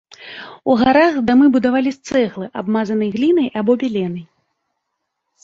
[0.73, 4.27] У гарах дамы будавалі з цэглы, абмазанай глінай або беленай.